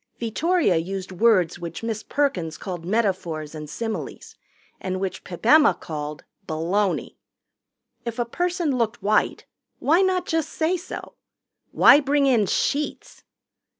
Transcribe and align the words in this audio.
Vittoria 0.17 0.77
used 0.77 1.11
words 1.11 1.59
which 1.59 1.83
Miss 1.83 2.01
Perkins 2.01 2.57
called 2.57 2.85
metaphors 2.85 3.53
and 3.53 3.69
similes 3.69 4.35
and 4.79 4.99
which 4.99 5.23
Pip 5.23 5.45
Emma 5.45 5.75
called 5.75 6.23
baloney. 6.47 7.17
If 8.03 8.17
a 8.17 8.25
person 8.25 8.75
looked 8.79 9.03
white, 9.03 9.45
why 9.77 10.01
not 10.01 10.25
just 10.25 10.49
say 10.49 10.75
so? 10.75 11.13
Why 11.71 11.99
bring 11.99 12.25
in 12.25 12.47
sheets? 12.47 13.23